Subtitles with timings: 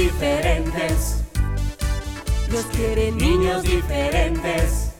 [0.00, 1.16] diferentes.
[2.48, 4.92] Dios quiere niños diferentes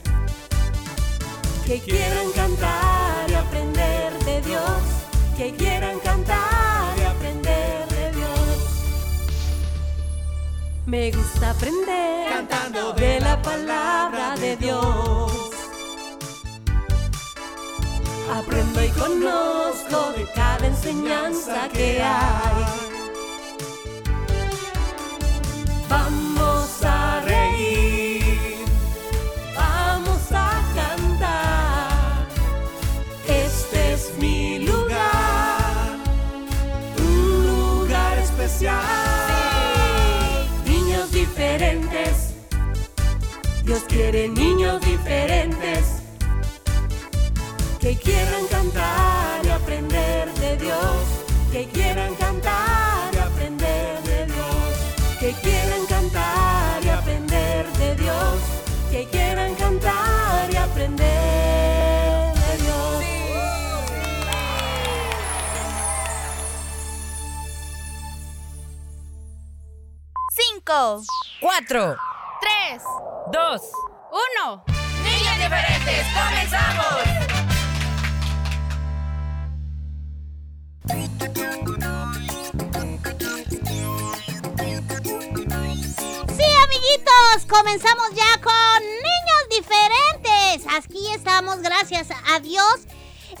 [1.65, 4.81] que quieran cantar y aprender de Dios,
[5.37, 8.57] que quieran cantar y aprender de Dios.
[10.85, 15.31] Me gusta aprender Cantando de la palabra de Dios.
[18.31, 22.90] Aprendo y conozco de cada enseñanza que hay.
[44.01, 46.01] Dios quiere niños diferentes
[47.79, 50.97] que quieran cantar y aprender de Dios,
[51.51, 58.39] que quieran cantar y aprender de Dios, que quieran cantar y aprender de Dios,
[58.89, 63.03] que quieran cantar y aprender de Dios.
[70.31, 71.03] Cinco,
[71.39, 71.97] Cuatro,
[72.71, 72.83] tres,
[73.31, 73.61] dos,
[74.11, 74.63] uno.
[75.03, 77.03] niños diferentes, comenzamos.
[86.37, 90.73] Sí, amiguitos, comenzamos ya con niños diferentes.
[90.73, 92.87] Aquí estamos, gracias a Dios.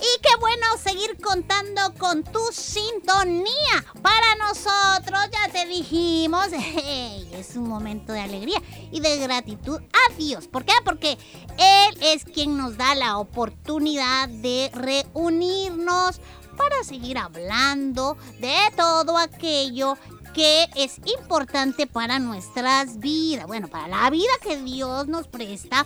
[0.01, 3.85] Y qué bueno seguir contando con tu sintonía.
[4.01, 6.47] Para nosotros, ya te dijimos,
[7.31, 8.59] es un momento de alegría
[8.91, 10.47] y de gratitud a Dios.
[10.47, 10.73] ¿Por qué?
[10.83, 11.19] Porque
[11.59, 16.19] Él es quien nos da la oportunidad de reunirnos
[16.57, 19.99] para seguir hablando de todo aquello
[20.33, 23.45] que es importante para nuestras vidas.
[23.45, 25.85] Bueno, para la vida que Dios nos presta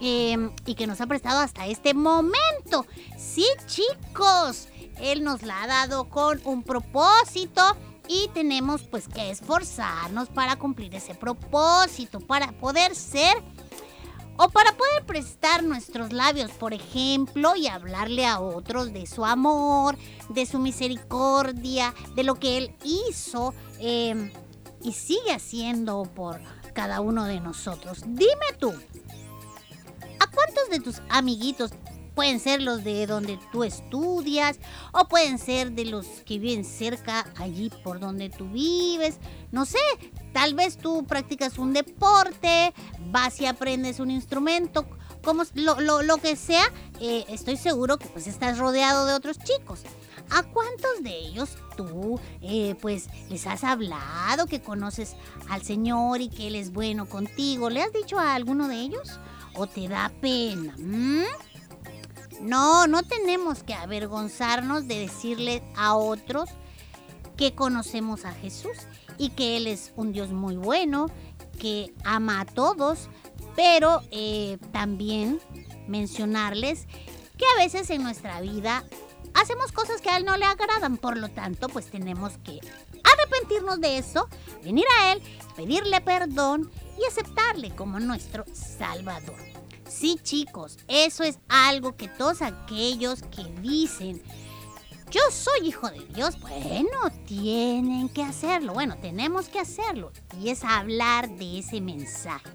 [0.00, 2.86] eh, y que nos ha prestado hasta este momento.
[3.18, 4.68] Sí, chicos,
[5.00, 7.62] Él nos la ha dado con un propósito
[8.08, 13.34] y tenemos pues que esforzarnos para cumplir ese propósito, para poder ser
[14.36, 19.96] o para poder prestar nuestros labios, por ejemplo, y hablarle a otros de su amor,
[20.28, 24.32] de su misericordia, de lo que Él hizo eh,
[24.82, 26.40] y sigue haciendo por
[26.72, 28.02] cada uno de nosotros.
[28.06, 28.74] Dime tú,
[30.20, 31.70] ¿a cuántos de tus amiguitos
[32.14, 34.58] pueden ser los de donde tú estudias
[34.92, 39.18] o pueden ser de los que viven cerca allí por donde tú vives?
[39.50, 39.78] No sé,
[40.32, 42.72] tal vez tú practicas un deporte,
[43.10, 44.86] vas y aprendes un instrumento,
[45.24, 46.64] como lo, lo- lo que sea,
[47.00, 49.80] eh, estoy seguro que pues estás rodeado de otros chicos.
[50.30, 55.16] ¿A cuántos de ellos tú eh, pues les has hablado que conoces
[55.50, 57.68] al Señor y que Él es bueno contigo?
[57.68, 59.20] ¿Le has dicho a alguno de ellos?
[59.56, 60.74] ¿O te da pena?
[62.40, 66.50] No, no tenemos que avergonzarnos de decirle a otros
[67.36, 68.76] que conocemos a Jesús
[69.18, 71.06] y que Él es un Dios muy bueno,
[71.58, 73.08] que ama a todos,
[73.56, 75.40] pero eh, también
[75.86, 76.86] mencionarles
[77.36, 78.84] que a veces en nuestra vida
[79.34, 82.58] hacemos cosas que a Él no le agradan, por lo tanto pues tenemos que
[83.02, 84.28] arrepentirnos de eso,
[84.62, 85.22] venir a Él,
[85.56, 89.36] pedirle perdón y aceptarle como nuestro Salvador.
[89.88, 94.22] Sí, chicos, eso es algo que todos aquellos que dicen,
[95.10, 100.10] yo soy hijo de Dios, bueno, tienen que hacerlo, bueno, tenemos que hacerlo,
[100.40, 102.50] y es hablar de ese mensaje.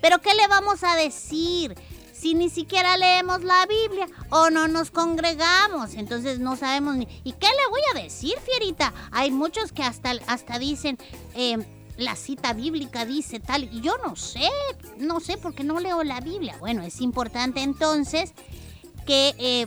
[0.00, 1.74] Pero ¿qué le vamos a decir?
[2.12, 7.08] Si ni siquiera leemos la Biblia o no nos congregamos, entonces no sabemos ni...
[7.24, 8.94] ¿Y qué le voy a decir, Fierita?
[9.10, 10.96] Hay muchos que hasta, hasta dicen,
[11.34, 11.58] eh,
[11.96, 14.48] la cita bíblica dice tal, y yo no sé,
[14.98, 16.56] no sé porque no leo la Biblia.
[16.58, 18.32] Bueno, es importante entonces
[19.06, 19.66] que eh,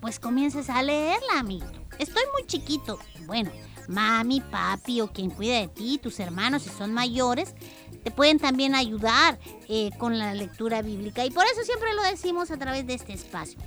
[0.00, 1.80] pues comiences a leerla, amiguito.
[1.98, 2.98] Estoy muy chiquito.
[3.26, 3.50] Bueno,
[3.88, 7.54] mami, papi o quien cuida de ti, tus hermanos si son mayores,
[8.02, 9.38] te pueden también ayudar
[9.68, 11.24] eh, con la lectura bíblica.
[11.24, 13.58] Y por eso siempre lo decimos a través de este espacio.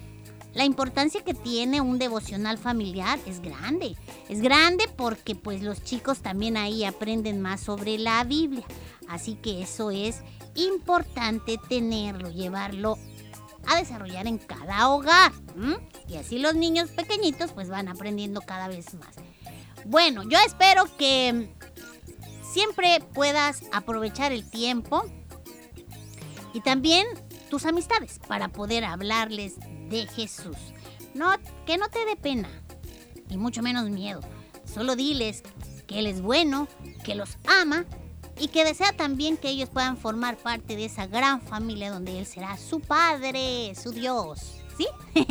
[0.57, 3.95] La importancia que tiene un devocional familiar es grande.
[4.27, 8.65] Es grande porque pues los chicos también ahí aprenden más sobre la Biblia.
[9.07, 10.23] Así que eso es
[10.55, 12.97] importante tenerlo, llevarlo
[13.67, 15.31] a desarrollar en cada hogar.
[16.09, 19.13] Y así los niños pequeñitos pues van aprendiendo cada vez más.
[19.85, 21.51] Bueno, yo espero que
[22.51, 25.05] siempre puedas aprovechar el tiempo
[26.51, 27.05] y también
[27.51, 29.53] tus amistades para poder hablarles
[29.89, 30.57] de Jesús.
[31.13, 31.31] No,
[31.65, 32.49] que no te dé pena
[33.29, 34.21] y mucho menos miedo.
[34.71, 35.43] Solo diles
[35.87, 36.67] que Él es bueno,
[37.03, 37.85] que los ama
[38.39, 42.25] y que desea también que ellos puedan formar parte de esa gran familia donde Él
[42.25, 44.53] será su Padre, su Dios.
[44.77, 44.87] ¿Sí?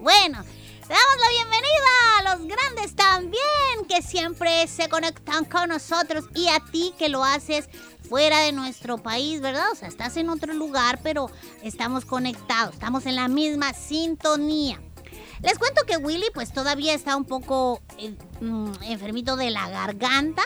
[0.00, 0.42] bueno,
[0.90, 6.48] le damos la bienvenida a los grandes también que siempre se conectan con nosotros y
[6.48, 7.68] a ti que lo haces
[8.10, 9.70] fuera de nuestro país, ¿verdad?
[9.72, 11.30] O sea, estás en otro lugar, pero
[11.62, 14.80] estamos conectados, estamos en la misma sintonía.
[15.42, 20.42] Les cuento que Willy pues todavía está un poco eh, mm, enfermito de la garganta.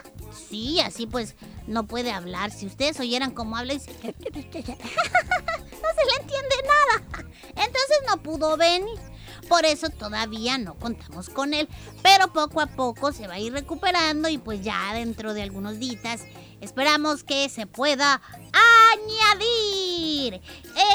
[0.50, 2.50] Sí, así pues no puede hablar.
[2.50, 3.90] Si ustedes oyeran cómo habla, dice...
[4.02, 4.66] no se le
[6.20, 7.26] entiende nada.
[7.49, 9.13] Entonces no pudo venir.
[9.49, 11.69] Por eso todavía no contamos con él.
[12.02, 15.79] Pero poco a poco se va a ir recuperando y pues ya dentro de algunos
[15.79, 16.23] días
[16.61, 18.20] esperamos que se pueda
[18.93, 20.41] añadir.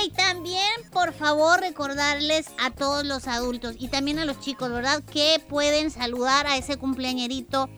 [0.04, 5.04] Y también, por favor, recordarles a todos los adultos y también a los chicos, ¿verdad?
[5.04, 7.70] Que pueden saludar a ese cumpleañerito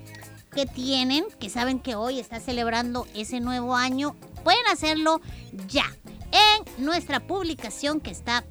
[0.52, 4.16] que tienen, que saben que hoy está celebrando ese nuevo año.
[4.44, 5.22] Pueden hacerlo
[5.68, 5.86] ya
[6.32, 8.44] en nuestra publicación que está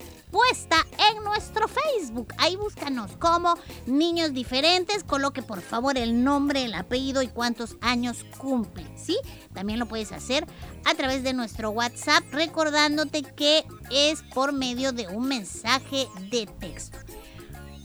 [0.98, 2.32] en nuestro Facebook.
[2.38, 3.54] Ahí búscanos como
[3.86, 5.04] Niños Diferentes.
[5.04, 8.86] Coloque por favor el nombre, el apellido y cuántos años cumple.
[8.96, 9.18] ¿Sí?
[9.54, 10.46] También lo puedes hacer
[10.84, 16.98] a través de nuestro WhatsApp, recordándote que es por medio de un mensaje de texto.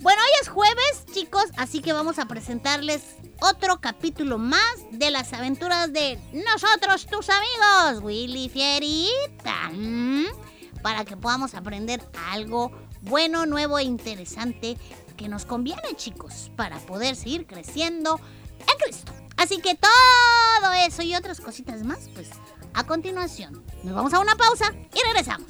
[0.01, 3.01] Bueno, hoy es jueves, chicos, así que vamos a presentarles
[3.41, 9.71] otro capítulo más de las aventuras de nosotros, tus amigos, Willy Fierita.
[10.85, 11.99] Para que podamos aprender
[12.29, 12.71] algo
[13.01, 14.77] bueno, nuevo e interesante
[15.17, 18.19] que nos conviene, chicos, para poder seguir creciendo
[18.59, 19.11] en Cristo.
[19.35, 22.29] Así que todo eso y otras cositas más, pues
[22.75, 25.47] a continuación nos vamos a una pausa y regresamos.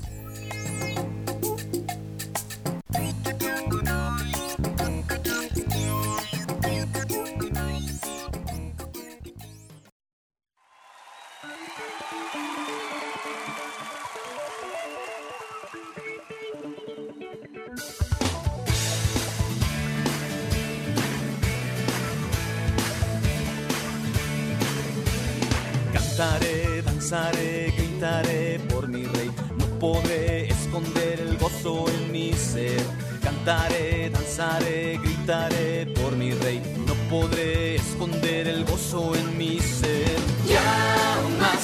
[26.17, 29.29] Cantaré, danzaré, gritaré por mi rey.
[29.57, 32.81] No podré esconder el gozo en mi ser.
[33.21, 36.61] Cantaré, danzaré, gritaré por mi rey.
[36.87, 40.17] No podré esconder el gozo en mi ser.
[40.47, 41.63] Ya más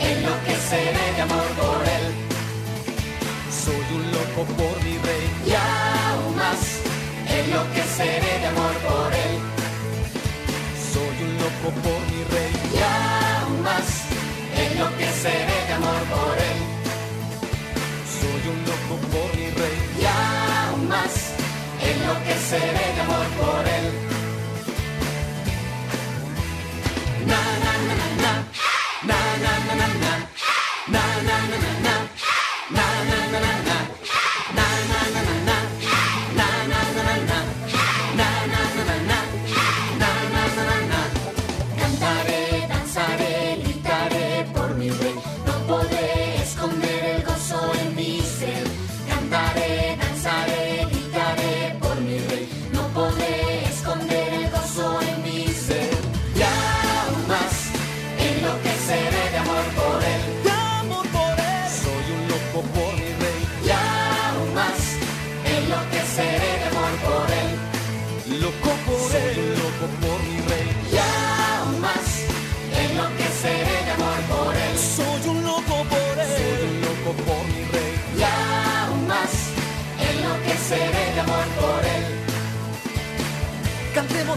[0.00, 2.06] enloqueceré de amor por él.
[3.64, 5.26] Soy un loco por mi rey.
[5.46, 6.80] Ya más
[7.38, 9.34] enloqueceré de amor por él.
[10.92, 12.15] Soy un loco por mi
[18.48, 19.78] un loco por mi rey.
[20.00, 21.14] Ya aún más
[21.80, 24.05] enloqueceré de amor por él.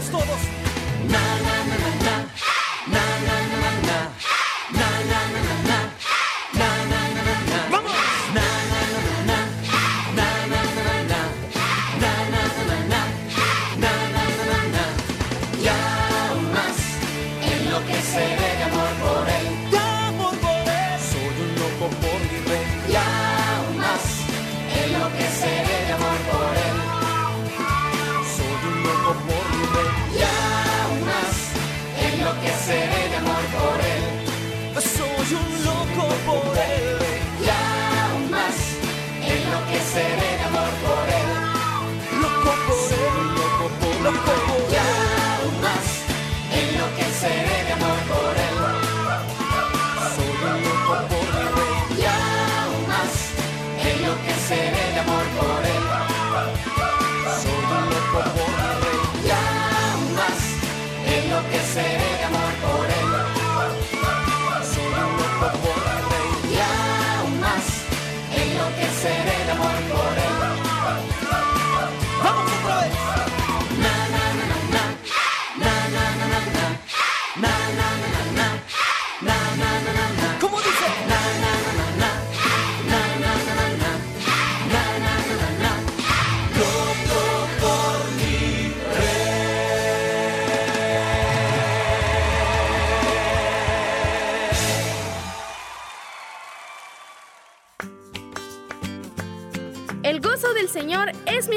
[0.08, 0.59] todos.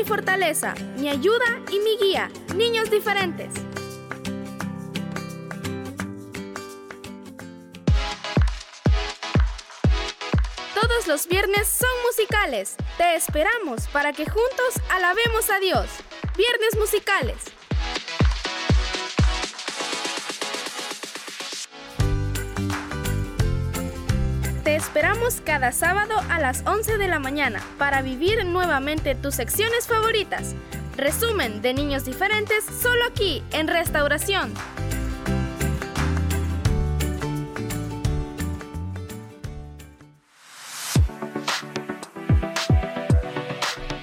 [0.04, 2.30] Fortaleza, mi ayuda y mi guía.
[2.56, 3.54] Niños diferentes.
[10.74, 12.76] Todos los viernes son musicales.
[12.98, 15.88] Te esperamos para que juntos alabemos a Dios.
[16.36, 17.53] Viernes musicales.
[25.46, 30.53] Cada sábado a las 11 de la mañana para vivir nuevamente tus secciones favoritas.
[30.98, 34.53] Resumen de niños diferentes solo aquí en Restauración.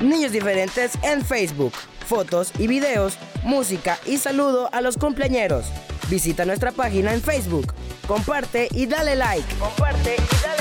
[0.00, 1.74] Niños diferentes en Facebook,
[2.06, 5.66] fotos y videos, música y saludo a los cumpleañeros.
[6.08, 7.74] Visita nuestra página en Facebook,
[8.08, 9.54] comparte y dale like.
[9.58, 10.59] Comparte y dale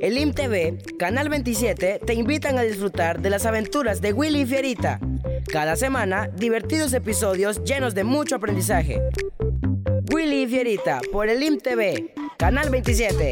[0.00, 5.00] El IMTV, Canal 27, te invitan a disfrutar de las aventuras de Willy y Fierita.
[5.50, 9.00] Cada semana, divertidos episodios llenos de mucho aprendizaje.
[10.12, 13.30] Willy y Fierita por el IMTV, Canal 27.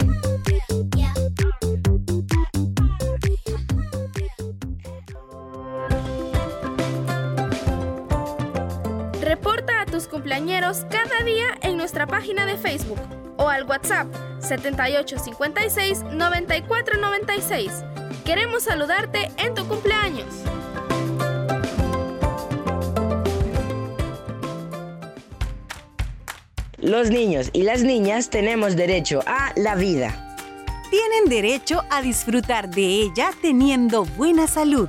[10.14, 13.00] Cumpleañeros cada día en nuestra página de Facebook
[13.36, 14.06] o al WhatsApp
[14.38, 17.82] 7856 9496.
[18.24, 20.28] Queremos saludarte en tu cumpleaños.
[26.78, 30.36] Los niños y las niñas tenemos derecho a la vida.
[30.90, 34.88] Tienen derecho a disfrutar de ella teniendo buena salud.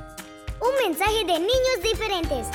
[0.60, 2.46] Un mensaje de niños diferentes.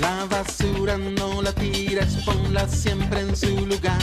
[0.00, 4.00] La basura no la tires, ponla siempre en su lugar,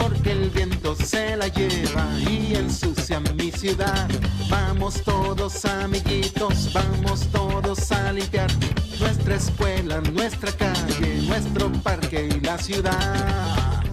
[0.00, 4.08] porque el viento se la lleva y ensucia mi ciudad.
[4.48, 8.50] Vamos todos amiguitos, vamos todos a limpiar
[8.98, 13.84] nuestra escuela, nuestra calle, nuestro parque y la ciudad.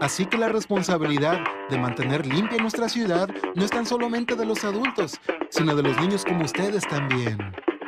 [0.00, 1.38] Así que la responsabilidad
[1.70, 5.20] de mantener limpia nuestra ciudad no es tan solamente de los adultos,
[5.50, 7.38] sino de los niños como ustedes también.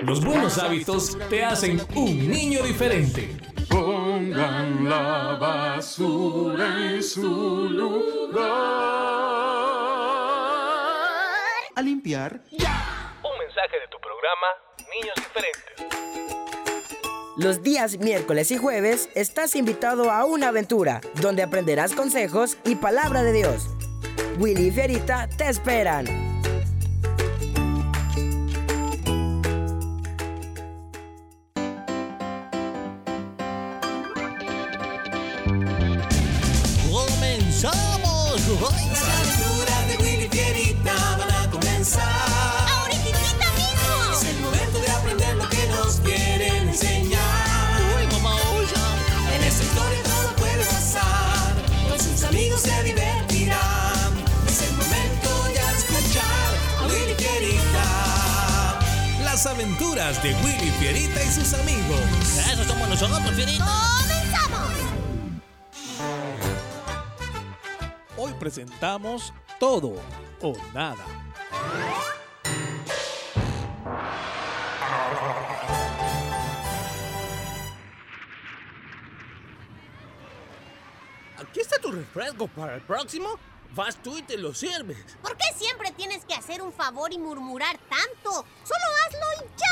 [0.02, 3.37] Los buenos hábitos te hacen un niño diferente.
[3.69, 8.47] Pongan la basura en su lugar.
[11.75, 12.40] A limpiar.
[12.52, 14.47] Un mensaje de tu programa
[14.95, 15.88] Niños Diferentes.
[17.37, 23.25] Los días miércoles y jueves estás invitado a una aventura donde aprenderás consejos y palabra
[23.25, 23.67] de Dios.
[24.38, 26.27] Willy y Fierita te esperan.
[59.99, 62.00] Aventuras de Willy Fierita y sus amigos.
[62.52, 63.67] Eso somos nosotros, Fierita.
[64.00, 64.73] ¡Comenzamos!
[68.17, 69.95] Hoy presentamos Todo
[70.43, 71.05] o Nada.
[81.38, 83.38] Aquí está tu refresco para el próximo.
[83.75, 85.17] Vas tú y te lo sirves.
[85.23, 88.45] ¿Por qué siempre tienes que hacer un favor y murmurar tanto?
[88.64, 89.68] Solo hazlo y ya.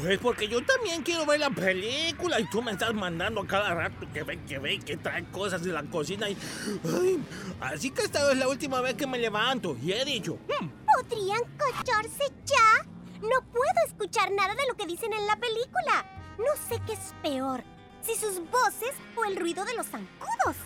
[0.00, 3.74] Pues porque yo también quiero ver la película y tú me estás mandando a cada
[3.74, 6.36] rato que ve, que ve, que trae cosas de la cocina y...
[6.84, 7.22] Ay,
[7.60, 10.38] así que esta es la última vez que me levanto y he dicho...
[10.48, 10.68] "Hmm,
[11.02, 12.84] ¿Podrían callarse ya?
[13.20, 16.04] No puedo escuchar nada de lo que dicen en la película.
[16.38, 17.64] No sé qué es peor,
[18.02, 20.56] si sus voces o el ruido de los zancudos.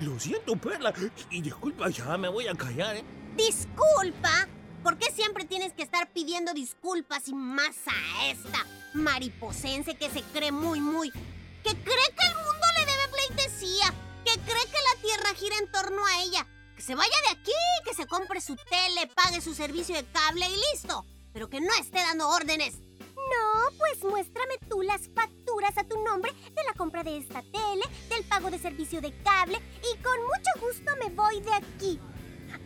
[0.00, 0.92] Lo siento, Perla.
[1.30, 3.04] Y disculpa, ya me voy a callar, ¿eh?
[3.36, 4.46] ¿Disculpa?
[4.82, 10.22] ¿Por qué siempre tienes que estar pidiendo disculpas y más a esta mariposense que se
[10.22, 11.10] cree muy, muy...
[11.10, 13.94] que cree que el mundo le debe pleitesía,
[14.24, 16.46] que cree que la tierra gira en torno a ella?
[16.76, 17.52] Que se vaya de aquí,
[17.84, 21.04] que se compre su tele, pague su servicio de cable y listo.
[21.32, 22.78] Pero que no esté dando órdenes.
[23.16, 27.84] No, pues muéstrame tú las facturas a tu nombre de la compra de esta tele,
[28.08, 32.00] del pago de servicio de cable y con mucho gusto me voy de aquí.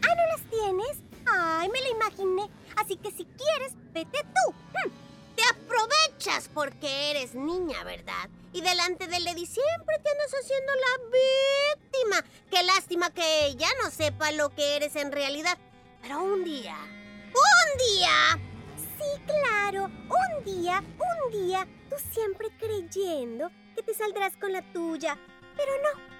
[0.02, 1.11] Ah, ¿no las tienes?
[1.26, 2.48] Ay, me lo imaginé.
[2.76, 4.54] Así que si quieres, vete tú.
[5.36, 8.28] Te aprovechas porque eres niña, ¿verdad?
[8.52, 11.04] Y delante de Lady siempre te andas haciendo la
[11.78, 12.24] víctima.
[12.50, 15.56] Qué lástima que ella no sepa lo que eres en realidad.
[16.02, 18.40] Pero un día, un día...
[18.76, 19.84] Sí, claro.
[19.84, 25.18] Un día, un día, tú siempre creyendo que te saldrás con la tuya.
[25.56, 26.11] Pero no,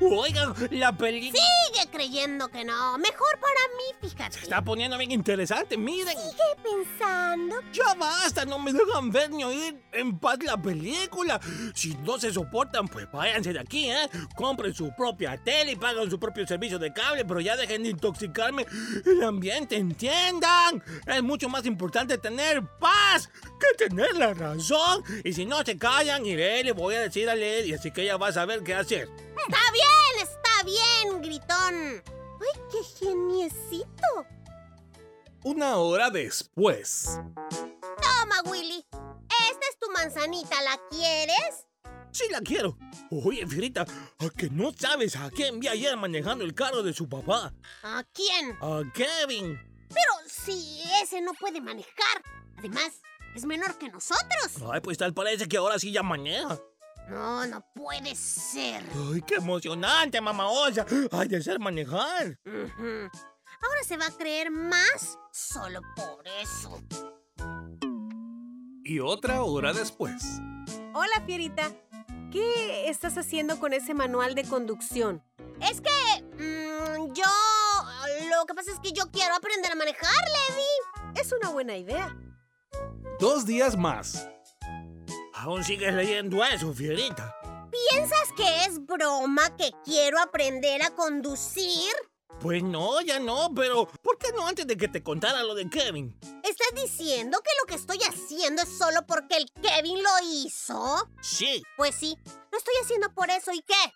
[0.00, 1.42] Oigan, la película
[1.72, 2.98] Sigue creyendo que no.
[2.98, 4.38] Mejor para mí, se fíjate.
[4.40, 5.76] está poniendo bien interesante.
[5.76, 7.56] Miren, sigue pensando.
[7.72, 11.40] ya basta, no me dejan ver ni oír en paz la película.
[11.74, 14.08] Si no se soportan, pues váyanse de aquí, ¿eh?
[14.34, 17.90] Compren su propia tele y pagan su propio servicio de cable, pero ya dejen de
[17.90, 18.66] intoxicarme
[19.04, 20.82] el ambiente, ¿entiendan?
[21.06, 23.30] Es mucho más importante tener paz
[23.60, 25.02] que tener la razón.
[25.24, 28.16] Y si no se callan, iré, le voy a decir a Lady, así que ella
[28.16, 29.08] va a saber qué hacer.
[29.36, 32.02] Está bien, está bien, gritón.
[32.40, 34.26] ¡Ay, qué geniecito!
[35.44, 37.20] Una hora después.
[38.02, 38.84] Toma, Willy.
[38.92, 41.66] Esta es tu manzanita, ¿la quieres?
[42.10, 42.76] Sí la quiero.
[43.10, 47.08] Oye, Fierita, ¿a que no sabes a quién vi ayer manejando el carro de su
[47.08, 47.52] papá?
[47.82, 48.56] ¿A quién?
[48.60, 49.60] A Kevin.
[49.88, 52.22] Pero si ese no puede manejar.
[52.58, 53.02] Además,
[53.34, 54.56] es menor que nosotros.
[54.72, 56.58] Ay, pues tal parece que ahora sí ya maneja.
[57.08, 58.82] No, no puede ser.
[59.12, 60.84] Ay, qué emocionante, mamá Osa.
[61.12, 62.38] Hay de ser manejar.
[62.46, 66.82] Ahora se va a creer más solo por eso.
[68.84, 70.40] Y otra hora después.
[70.94, 71.70] Hola, Fierita.
[72.32, 75.22] ¿Qué estás haciendo con ese manual de conducción?
[75.60, 77.24] Es que mm, yo...
[78.30, 81.20] Lo que pasa es que yo quiero aprender a manejar, Levi.
[81.20, 82.16] Es una buena idea.
[83.18, 84.28] Dos días más.
[85.36, 87.36] Aún sigues leyendo eso, Fierita.
[87.90, 91.92] ¿Piensas que es broma que quiero aprender a conducir?
[92.40, 95.68] Pues no, ya no, pero ¿por qué no antes de que te contara lo de
[95.70, 96.18] Kevin?
[96.42, 100.10] ¿Estás diciendo que lo que estoy haciendo es solo porque el Kevin lo
[100.44, 101.08] hizo?
[101.22, 102.16] Sí, Pues sí,
[102.50, 103.92] lo estoy haciendo por eso y qué.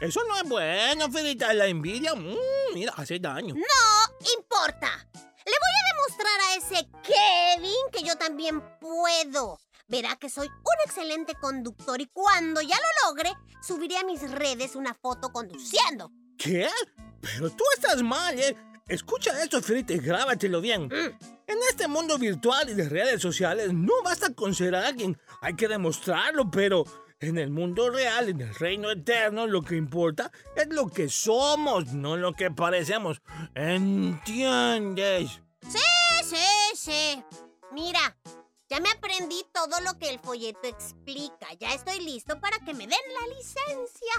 [0.00, 1.52] eso no es bueno, Fierita.
[1.54, 2.36] La envidia, mm,
[2.74, 3.54] mira, hace daño.
[3.54, 5.06] No importa.
[5.14, 9.58] Le voy a demostrar a ese Kevin que yo también puedo.
[9.92, 14.74] Verá que soy un excelente conductor y cuando ya lo logre, subiré a mis redes
[14.74, 16.10] una foto conduciendo.
[16.38, 16.66] ¿Qué?
[17.20, 18.56] Pero tú estás mal, ¿eh?
[18.88, 20.90] Escucha esto, Fierita, y grábatelo bien.
[20.90, 25.68] En este mundo virtual y de redes sociales no basta con ser alguien, hay que
[25.68, 26.84] demostrarlo, pero
[27.20, 31.92] en el mundo real, en el reino eterno, lo que importa es lo que somos,
[31.92, 33.20] no lo que parecemos.
[33.54, 35.42] ¿Entiendes?
[35.68, 35.78] Sí,
[36.24, 36.36] sí,
[36.76, 37.22] sí.
[37.72, 38.16] Mira,
[38.72, 41.52] ya me aprendí todo lo que el folleto explica.
[41.60, 44.14] Ya estoy listo para que me den la licencia.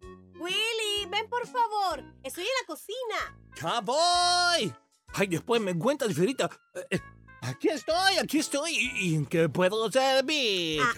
[0.34, 2.02] Willy, ven por favor.
[2.24, 3.38] Estoy en la cocina.
[3.54, 4.74] ¡Ya voy!
[5.14, 6.50] Ay, después me cuentas, Fierita.
[6.74, 7.00] Eh, eh,
[7.42, 8.72] aquí estoy, aquí estoy.
[8.72, 10.82] ¿Y y en qué puedo servir?
[10.82, 10.94] Ah,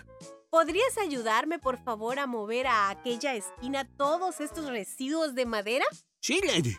[0.48, 5.84] ¿Podrías ayudarme, por favor, a mover a aquella esquina todos estos residuos de madera?
[6.22, 6.78] Sí, Lady.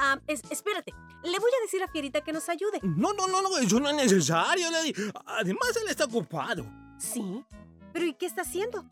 [0.00, 0.92] Ah, es- espérate.
[1.24, 2.78] Le voy a decir a Fierita que nos ayude.
[2.82, 4.94] No, no, no, no, eso no es necesario, Lady.
[5.26, 6.64] Además, él está ocupado.
[6.98, 7.44] Sí.
[7.92, 8.84] ¿Pero y qué está haciendo?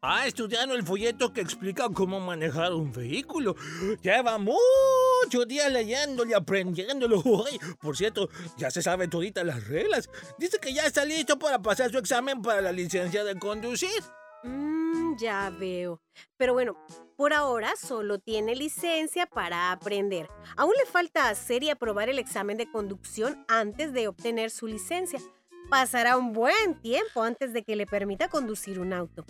[0.00, 3.56] Ah, estudiando el folleto que explica cómo manejar un vehículo.
[4.02, 7.22] Lleva muchos días leyéndolo y aprendiéndolo.
[7.46, 10.08] Ay, por cierto, ya se sabe todita las reglas.
[10.38, 14.02] Dice que ya está listo para pasar su examen para la licencia de conducir.
[14.44, 16.00] Mmm, ya veo.
[16.36, 16.76] Pero bueno,
[17.16, 20.28] por ahora solo tiene licencia para aprender.
[20.56, 25.18] Aún le falta hacer y aprobar el examen de conducción antes de obtener su licencia.
[25.70, 29.24] Pasará un buen tiempo antes de que le permita conducir un auto.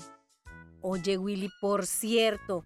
[0.81, 2.65] Oye, Willy, por cierto,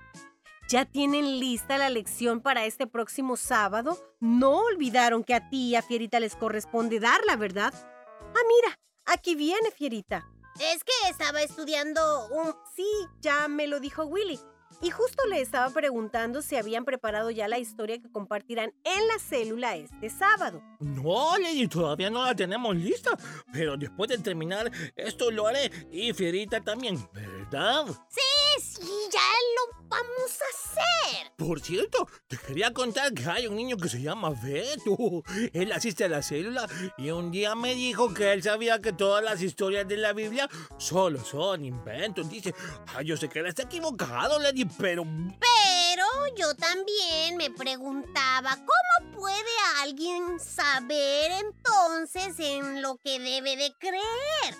[0.68, 3.98] ¿ya tienen lista la lección para este próximo sábado?
[4.20, 7.74] No olvidaron que a ti y a Fierita les corresponde darla, ¿verdad?
[7.74, 10.26] Ah, mira, aquí viene Fierita.
[10.60, 12.52] Es que estaba estudiando un...
[12.74, 12.88] Sí,
[13.20, 14.40] ya me lo dijo Willy.
[14.80, 19.18] Y justo le estaba preguntando si habían preparado ya la historia que compartirán en la
[19.18, 20.62] célula este sábado.
[20.78, 23.10] No, Lady, todavía no la tenemos lista.
[23.52, 25.70] Pero después de terminar, esto lo haré.
[25.90, 27.86] Y Fierita también, ¿verdad?
[28.08, 29.20] Sí, sí, ya
[29.56, 31.32] lo vamos a hacer.
[31.36, 35.22] Por cierto, te quería contar que hay un niño que se llama Beto.
[35.52, 39.24] Él asiste a la célula y un día me dijo que él sabía que todas
[39.24, 42.28] las historias de la Biblia solo son inventos.
[42.28, 42.54] Dice,
[42.94, 45.04] "Ay, yo sé que él está equivocado, Lady, pero...
[45.04, 49.38] Pero yo también me preguntaba, ¿cómo puede
[49.82, 54.54] alguien saber entonces en lo que debe de creer?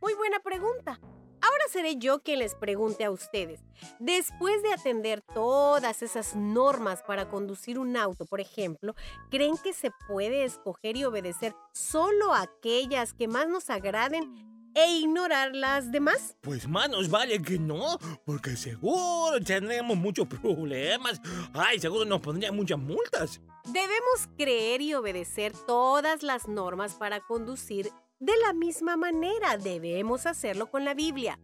[0.00, 0.98] Muy buena pregunta.
[1.42, 3.60] Ahora seré yo quien les pregunte a ustedes.
[3.98, 8.94] Después de atender todas esas normas para conducir un auto, por ejemplo,
[9.30, 15.54] ¿creen que se puede escoger y obedecer solo aquellas que más nos agraden e ignorar
[15.54, 16.36] las demás?
[16.42, 21.20] Pues más nos vale que no, porque seguro tendremos muchos problemas.
[21.52, 23.40] Ay, seguro nos pondrían muchas multas.
[23.64, 29.56] Debemos creer y obedecer todas las normas para conducir de la misma manera.
[29.58, 31.38] Debemos hacerlo con la Biblia.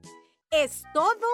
[0.50, 1.26] Es todo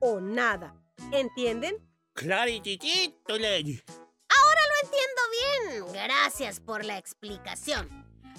[0.00, 0.74] o nada.
[1.12, 1.76] ¿Entienden?
[2.14, 3.80] Clarititito, Lady.
[3.86, 6.04] Ahora lo entiendo bien.
[6.04, 7.88] Gracias por la explicación.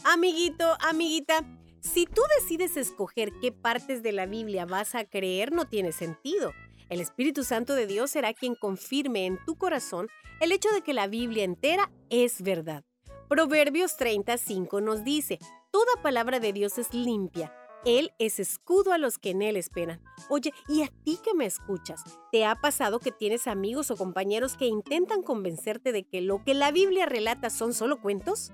[0.03, 1.45] Amiguito, amiguita,
[1.81, 6.51] si tú decides escoger qué partes de la Biblia vas a creer, no tiene sentido.
[6.89, 10.07] El Espíritu Santo de Dios será quien confirme en tu corazón
[10.39, 12.83] el hecho de que la Biblia entera es verdad.
[13.27, 15.39] Proverbios 35 nos dice,
[15.71, 17.53] Toda palabra de Dios es limpia.
[17.85, 20.01] Él es escudo a los que en Él esperan.
[20.29, 22.03] Oye, ¿y a ti que me escuchas?
[22.31, 26.55] ¿Te ha pasado que tienes amigos o compañeros que intentan convencerte de que lo que
[26.55, 28.51] la Biblia relata son solo cuentos?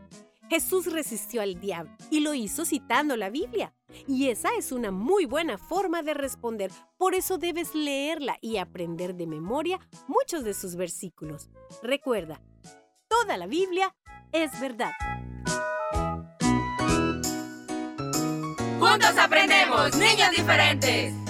[0.49, 3.73] Jesús resistió al diablo y lo hizo citando la Biblia.
[4.08, 6.71] Y esa es una muy buena forma de responder.
[6.97, 11.49] Por eso debes leerla y aprender de memoria muchos de sus versículos.
[11.81, 12.41] Recuerda,
[13.08, 13.95] toda la Biblia
[14.31, 14.91] es verdad.
[18.79, 21.24] Juntos aprendemos, niños diferentes.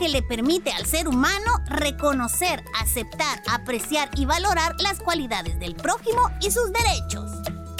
[0.00, 6.22] Que le permite al ser humano reconocer, aceptar, apreciar y valorar las cualidades del prójimo
[6.40, 7.30] y sus derechos.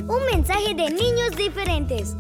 [0.06, 2.14] Un mensaje de niños diferentes.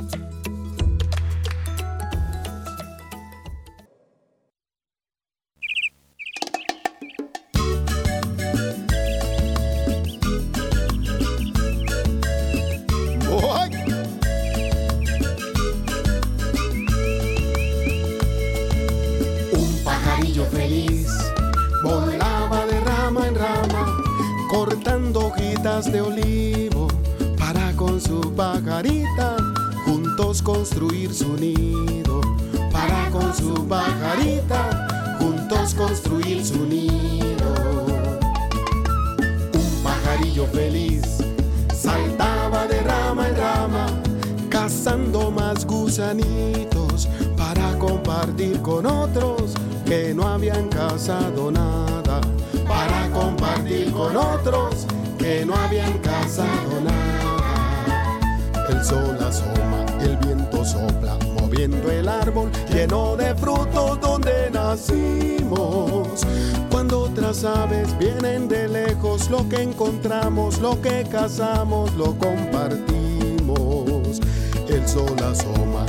[47.36, 52.20] Para compartir con otros que no habían cazado nada.
[52.66, 54.86] Para compartir con otros
[55.18, 58.18] que no habían cazado nada.
[58.68, 66.24] El sol asoma, el viento sopla, moviendo el árbol lleno de frutos donde nacimos.
[66.70, 74.20] Cuando otras aves vienen de lejos, lo que encontramos, lo que cazamos, lo compartimos.
[74.68, 75.84] El sol asoma,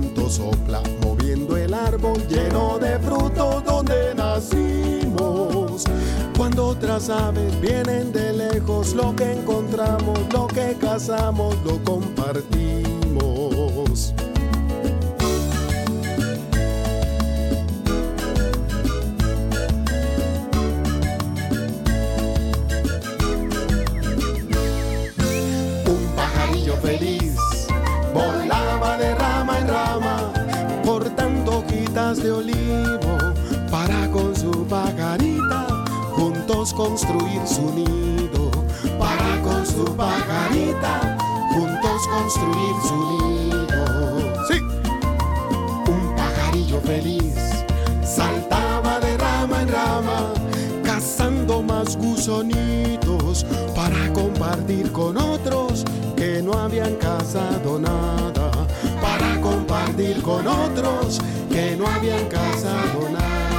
[0.00, 5.84] viento sopla, moviendo el árbol lleno de frutos donde nacimos.
[6.36, 14.12] Cuando otras aves vienen de lejos, lo que encontramos, lo que cazamos, lo compartimos.
[25.86, 27.36] Un pajarillo feliz
[28.12, 28.63] volaba
[36.74, 38.50] construir su nido.
[38.98, 41.16] Para con su pajarita
[41.52, 44.44] juntos construir su nido.
[44.48, 44.60] Sí,
[45.88, 47.34] un pajarillo feliz
[48.04, 50.32] saltaba de rama en rama,
[50.82, 55.84] cazando más gusanitos para compartir con otros
[56.16, 58.50] que no habían cazado nada.
[59.00, 63.53] Para compartir con otros que no habían cazado nada.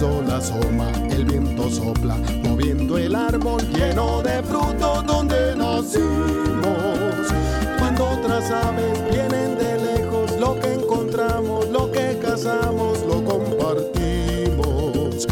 [0.00, 7.28] El sol asoma, el viento sopla, moviendo el árbol lleno de frutos donde nacimos.
[7.78, 15.26] Cuando otras aves vienen de lejos, lo que encontramos, lo que cazamos, lo compartimos.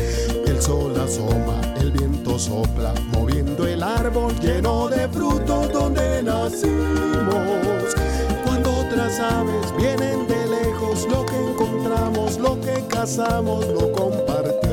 [0.47, 7.78] El sol asoma, el viento sopla, moviendo el árbol lleno de frutos donde nacimos.
[12.49, 14.68] Lo que cazamos, lo compartimos.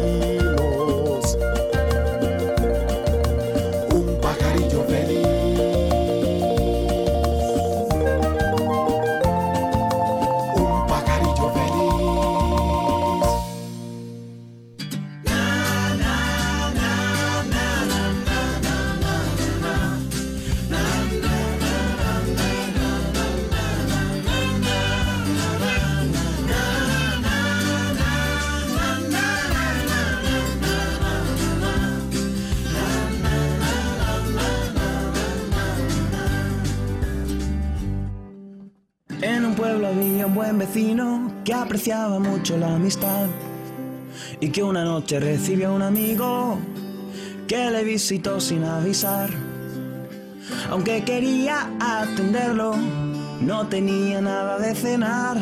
[41.86, 43.28] Apreciaba mucho la amistad
[44.40, 46.58] y que una noche recibió a un amigo
[47.48, 49.30] que le visitó sin avisar.
[50.72, 52.76] Aunque quería atenderlo,
[53.40, 55.38] no tenía nada de cenar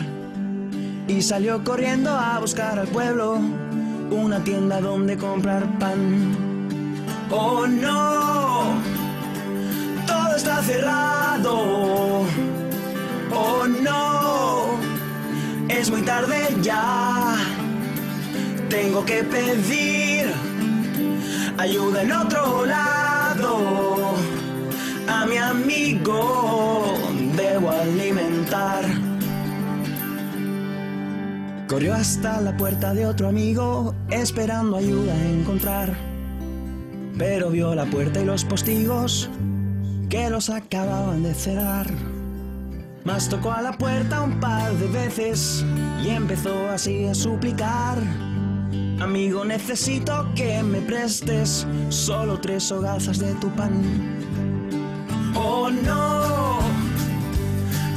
[1.08, 3.40] y salió corriendo a buscar al pueblo
[4.12, 6.36] una tienda donde comprar pan.
[7.32, 8.74] Oh no,
[10.06, 12.26] todo está cerrado.
[13.34, 14.13] Oh no,
[15.84, 17.36] es muy tarde ya.
[18.70, 20.32] Tengo que pedir
[21.58, 24.16] ayuda en otro lado.
[25.10, 26.96] A mi amigo
[27.36, 28.86] debo alimentar.
[31.68, 35.94] Corrió hasta la puerta de otro amigo, esperando ayuda a encontrar.
[37.18, 39.30] Pero vio la puerta y los postigos
[40.10, 42.13] que los acababan de cerrar.
[43.06, 45.66] Mas tocó a la puerta un par de veces
[46.04, 47.98] y empezó así a suplicar.
[49.02, 53.74] Amigo, necesito que me prestes solo tres hogazas de tu pan.
[55.36, 56.60] Oh no,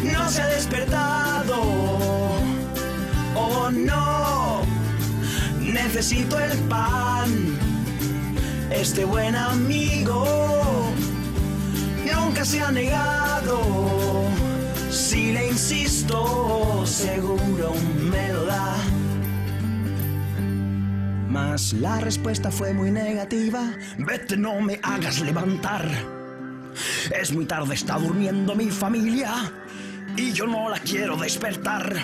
[0.03, 1.63] no se ha despertado.
[3.37, 4.63] Oh no,
[5.61, 7.57] necesito el pan.
[8.73, 10.25] Este buen amigo
[12.13, 13.96] nunca se ha negado.
[14.97, 17.75] Si le insisto, seguro
[18.11, 18.77] me lo da.
[21.29, 23.61] Mas la respuesta fue muy negativa.
[23.99, 25.87] Vete, no me hagas levantar.
[27.15, 29.53] Es muy tarde, está durmiendo mi familia
[30.17, 31.95] y yo no la quiero despertar.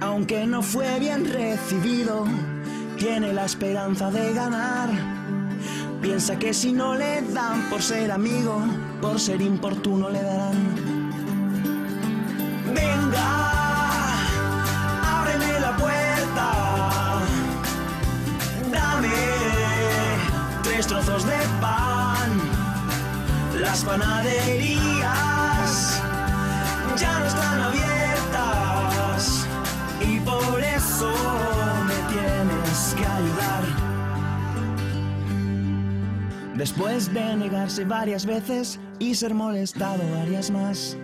[0.00, 2.26] Aunque no fue bien recibido,
[2.98, 4.88] tiene la esperanza de ganar.
[6.02, 8.60] Piensa que si no le dan por ser amigo,
[9.00, 11.05] por ser importuno le darán.
[20.86, 22.30] Trozos de pan.
[23.60, 26.00] Las panaderías
[26.96, 29.46] ya no están abiertas
[30.00, 31.12] y por eso
[31.86, 33.64] me tienes que ayudar.
[36.56, 40.96] Después de negarse varias veces y ser molestado varias más,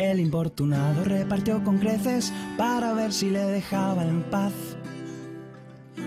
[0.00, 4.52] el importunado repartió con creces para ver si le dejaba en paz.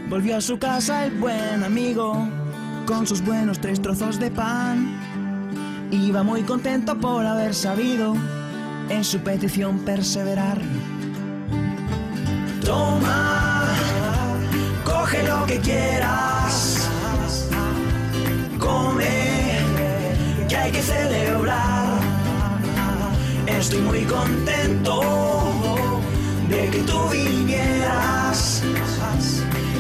[0.09, 2.27] Volvió a su casa el buen amigo
[2.87, 4.99] con sus buenos tres trozos de pan.
[5.91, 8.15] Iba muy contento por haber sabido
[8.89, 10.59] en su petición perseverar.
[12.65, 13.67] Toma,
[14.83, 16.89] coge lo que quieras,
[18.57, 19.59] come,
[20.49, 21.92] que hay que celebrar.
[23.47, 25.01] Estoy muy contento
[26.49, 28.63] de que tú vinieras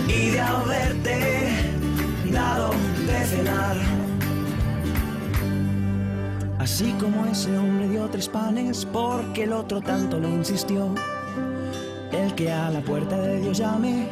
[0.07, 1.49] y de haberte
[2.31, 2.71] dado
[3.07, 3.77] de cenar.
[6.59, 10.93] Así como ese hombre dio tres panes porque el otro tanto le insistió.
[12.11, 14.07] El que a la puerta de Dios llame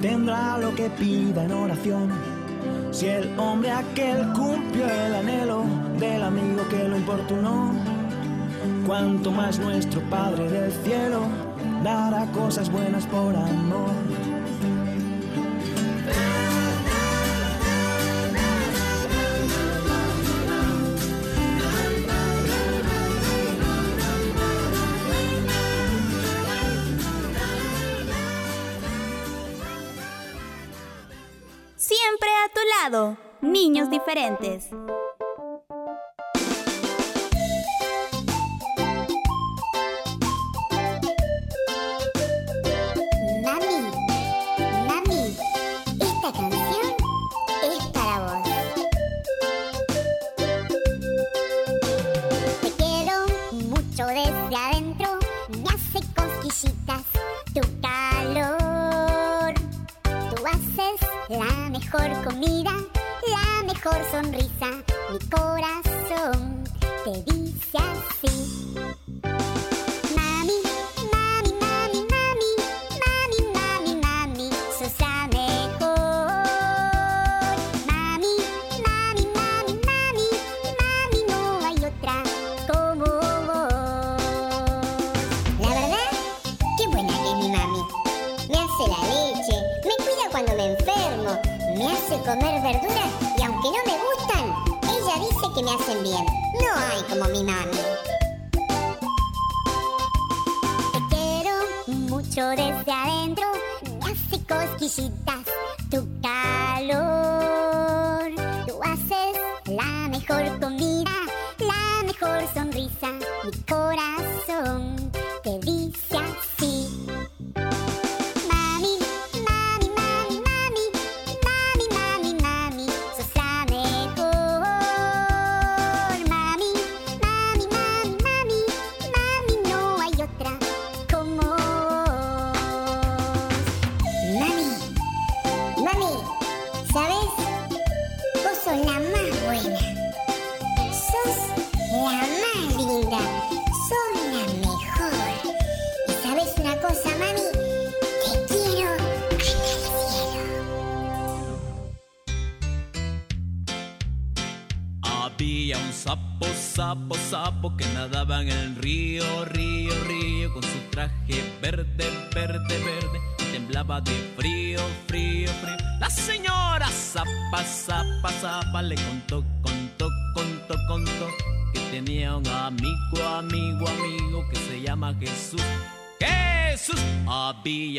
[0.00, 2.10] tendrá lo que pida en oración.
[2.90, 5.64] Si el hombre aquel cumplió el anhelo
[5.98, 7.99] del amigo que lo importunó,
[8.90, 11.20] cuanto más nuestro Padre del cielo
[11.84, 13.94] dará cosas buenas por amor.
[31.76, 34.68] Siempre a tu lado, niños diferentes.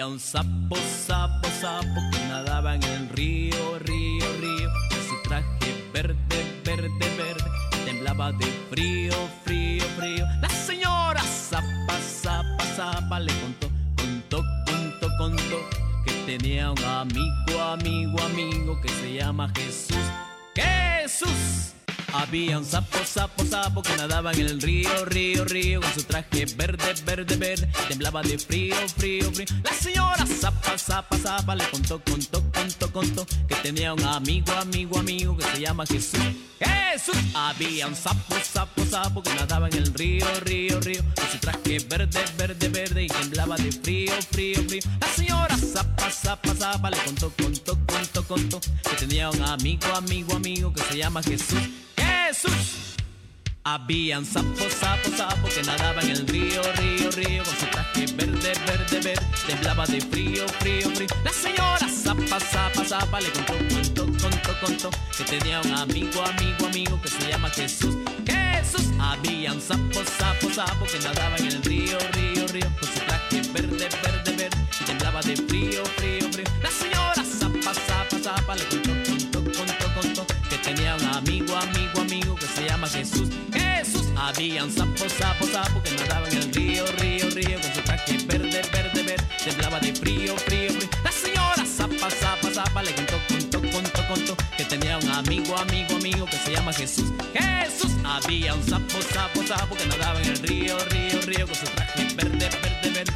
[0.02, 5.90] Había un sapo, sapo, sapo que nadaba en el río, río, río, con su traje
[5.94, 6.16] verde,
[6.66, 7.52] verde, verde,
[7.86, 10.26] temblaba de frío, frío, frío.
[10.42, 15.70] La señora zapa, zapa, zapa le contó, contó, contó, contó
[16.04, 19.98] que tenía un amigo, amigo, amigo que se llama Jesús.
[20.56, 21.74] Jesús.
[22.12, 26.46] Había un sapo, sapo, sapo que nadaba en el río, río, río, con su traje
[26.58, 26.81] verde,
[27.92, 29.48] temblaba de frío, frío, frío.
[29.64, 34.98] La señora zapa, zapa, zapa le contó, contó, contó, contó que tenía un amigo, amigo,
[34.98, 36.22] amigo que se llama Jesús.
[36.58, 37.18] Jesús.
[37.34, 41.80] Había un sapo, sapo, sapo que nadaba en el río, río, río, con su traje
[41.90, 44.82] verde, verde, verde y temblaba de frío, frío, frío.
[45.02, 50.34] La señora zapa, zapa, zapa le contó, contó, contó, contó que tenía un amigo, amigo,
[50.34, 51.60] amigo que se llama Jesús.
[51.98, 52.96] Jesús.
[53.64, 58.54] Habían sapos, sapos, sapos que nadaban en el río, río, río con su traje verde,
[58.66, 61.08] verde, verde, temblaba de frío, frío, frío.
[61.24, 66.66] La señora zapa, zapa, zapa le contó, contó, contó, contó que tenía un amigo, amigo,
[66.66, 67.98] amigo que se llama Jesús.
[68.26, 68.88] Jesús.
[69.00, 73.90] Habían sapos, sapos, sapos que nadaban en el río, río, río con su traje verde,
[74.02, 74.58] verde, verde,
[74.88, 76.91] temblaba de frío, frío, frío.
[84.32, 84.38] Jesús.
[84.38, 88.62] Habían sapos, sapos, sapos que nadaban en el río, río, río con su traje verde,
[88.72, 90.90] verde, verde, temblaba de frío, frío, frío.
[91.04, 95.96] La señora zapa, zapa, zapa le contó, contó, contó, contó que tenía un amigo, amigo,
[95.96, 97.12] amigo que se llama Jesús.
[97.34, 97.92] Jesús.
[98.04, 102.04] Había un sapo, sapo, sapo que nadaba en el río, río, río con su traje
[102.16, 103.14] verde, verde, verde,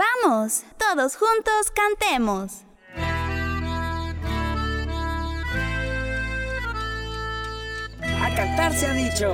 [0.00, 2.62] Vamos, todos juntos cantemos.
[8.22, 9.30] A cantar se ha dicho.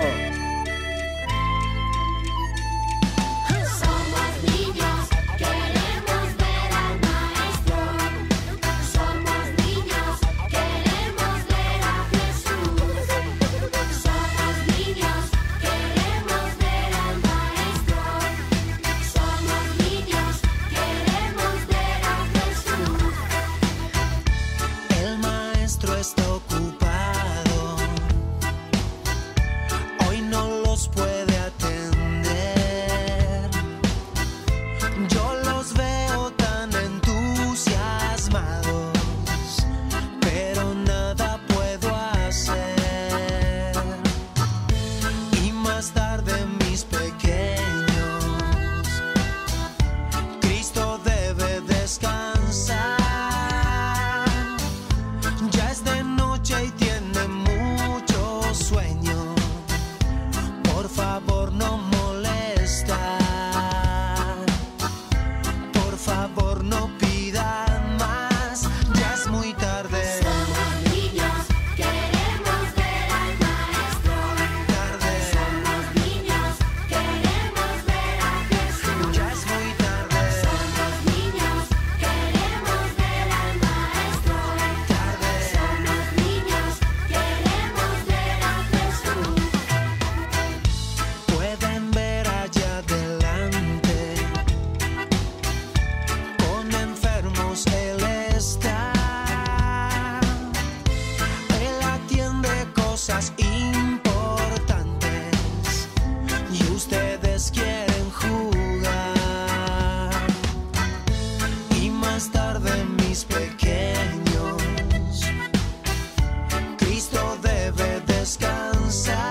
[118.87, 119.26] bagunçar.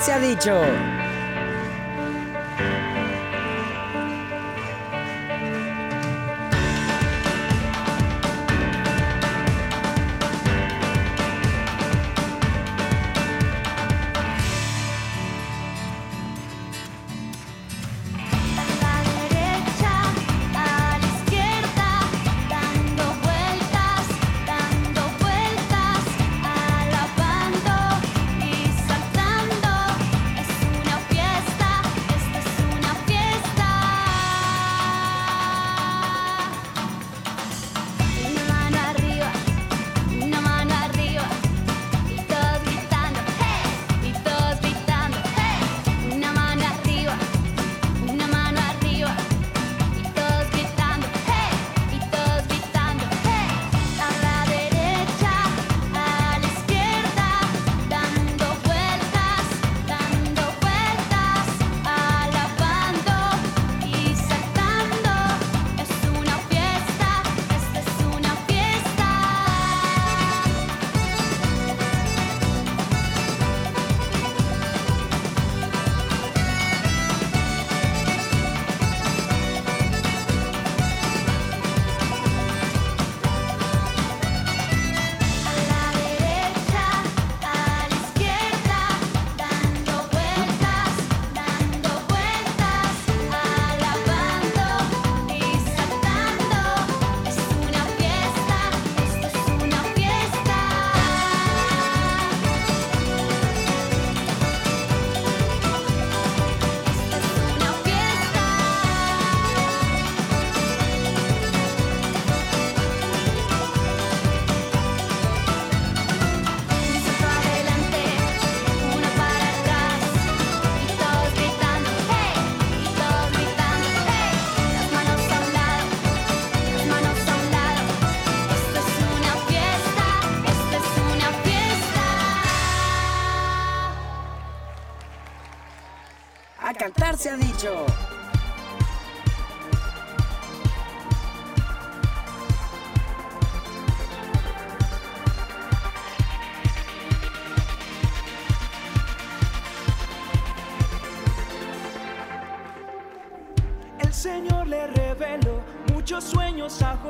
[0.00, 0.60] se ha dicho.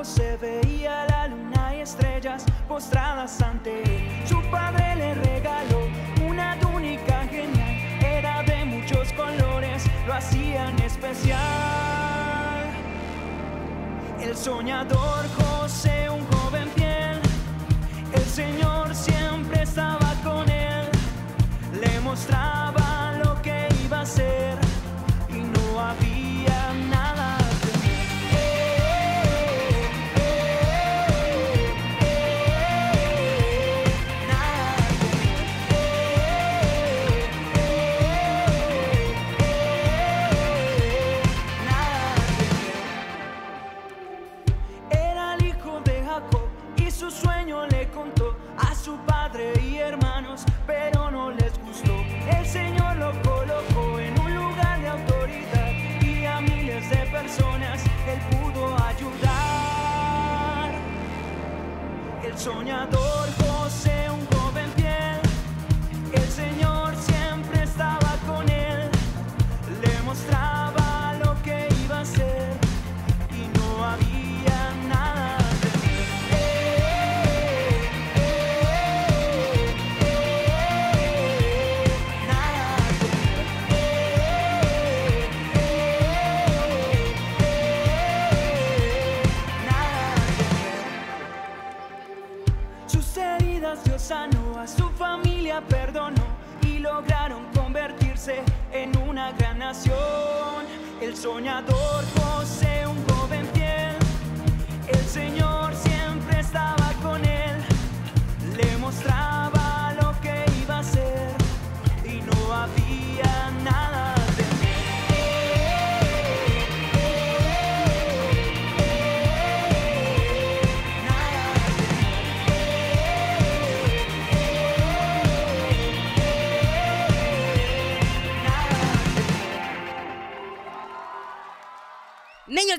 [0.05, 4.27] se veía la luna y estrellas postradas ante él.
[4.27, 5.89] Su padre le regaló
[6.29, 11.39] una túnica genial, era de muchos colores, lo hacían especial.
[14.21, 15.16] El soñador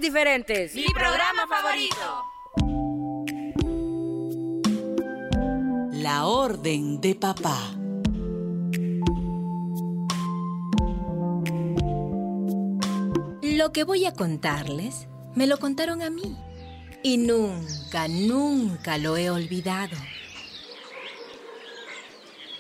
[0.09, 2.23] Mi programa favorito.
[5.91, 7.57] La Orden de Papá.
[13.41, 16.37] Lo que voy a contarles me lo contaron a mí
[17.03, 19.97] y nunca, nunca lo he olvidado.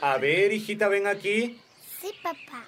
[0.01, 1.61] A ver, hijita, ven aquí.
[2.01, 2.65] Sí, papá.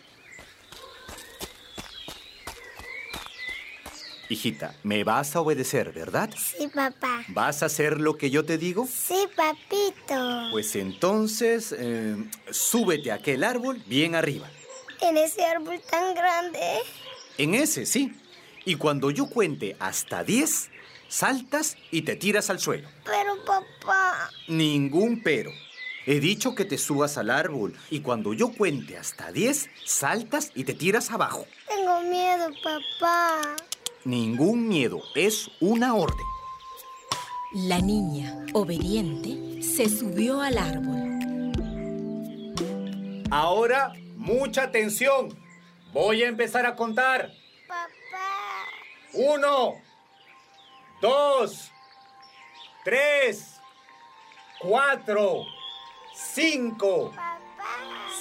[4.29, 6.29] Hijita, me vas a obedecer, ¿verdad?
[6.37, 7.25] Sí, papá.
[7.29, 8.87] ¿Vas a hacer lo que yo te digo?
[8.87, 10.49] Sí, papito.
[10.51, 12.15] Pues entonces, eh,
[12.51, 14.47] súbete a aquel árbol bien arriba.
[15.01, 16.59] En ese árbol tan grande.
[17.39, 18.13] En ese, sí.
[18.65, 20.69] Y cuando yo cuente hasta 10,
[21.07, 22.87] saltas y te tiras al suelo.
[23.05, 24.29] Pero, papá.
[24.47, 25.51] Ningún pero.
[26.05, 30.65] He dicho que te subas al árbol y cuando yo cuente hasta 10, saltas y
[30.65, 31.47] te tiras abajo.
[31.67, 33.55] Tengo miedo, papá.
[34.05, 36.25] Ningún miedo, es una orden.
[37.53, 41.53] La niña, obediente, se subió al árbol.
[43.29, 45.37] Ahora, mucha atención.
[45.91, 47.31] Voy a empezar a contar.
[47.67, 47.89] Papá.
[49.13, 49.73] Uno,
[51.01, 51.69] dos,
[52.85, 53.59] tres,
[54.61, 55.45] cuatro,
[56.15, 57.11] cinco,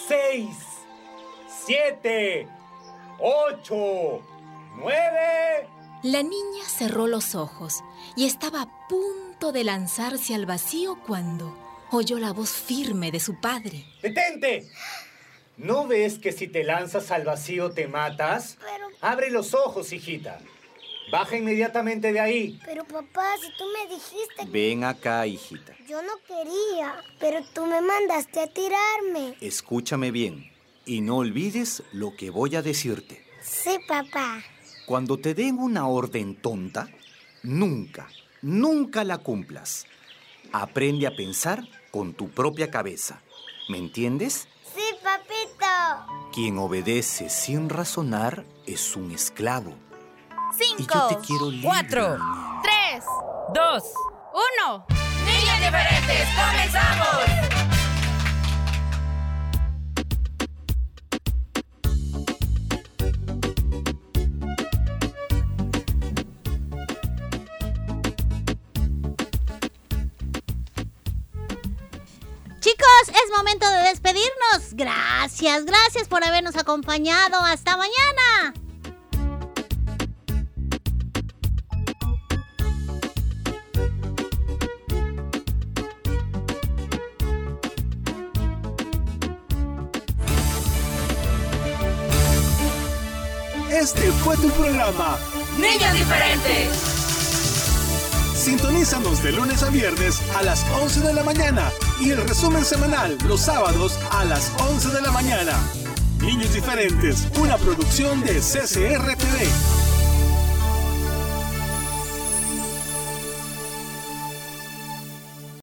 [0.09, 0.57] seis,
[1.47, 2.49] siete,
[3.21, 4.23] ocho,
[4.79, 5.69] nueve.
[6.03, 7.83] La niña cerró los ojos
[8.17, 11.57] y estaba a punto de lanzarse al vacío cuando
[11.91, 13.85] oyó la voz firme de su padre.
[14.03, 14.69] ¡Detente!
[15.57, 18.59] ¿No ves que si te lanzas al vacío te matas?
[19.01, 20.39] Abre los ojos, hijita.
[21.11, 22.61] Baja inmediatamente de ahí.
[22.65, 24.45] Pero, papá, si tú me dijiste...
[24.47, 25.75] Ven acá, hijita.
[25.89, 29.37] Yo no quería, pero tú me mandaste a tirarme.
[29.41, 30.53] Escúchame bien
[30.85, 33.25] y no olvides lo que voy a decirte.
[33.41, 34.45] Sí, papá.
[34.89, 36.89] Cuando te den una orden tonta,
[37.43, 38.09] nunca,
[38.41, 39.85] nunca la cumplas.
[40.51, 43.21] Aprende a pensar con tu propia cabeza.
[43.69, 44.49] ¿Me entiendes?
[44.75, 46.31] Sí, papito.
[46.33, 49.75] Quien obedece sin razonar es un esclavo.
[50.57, 52.17] Cinco, Y yo te quiero libre, cuatro,
[52.63, 53.05] tres,
[53.55, 53.85] dos,
[54.33, 54.87] uno.
[55.27, 57.58] Niños diferentes, comenzamos.
[73.29, 74.73] Es momento de despedirnos.
[74.73, 77.39] Gracias, gracias por habernos acompañado.
[77.41, 78.55] Hasta mañana.
[93.71, 95.19] Este fue tu programa.
[95.59, 96.98] Niños diferentes.
[98.49, 101.71] Sintonízanos de lunes a viernes a las 11 de la mañana
[102.01, 105.53] y el resumen semanal los sábados a las 11 de la mañana.
[106.23, 109.78] Niños diferentes, una producción de CCR TV.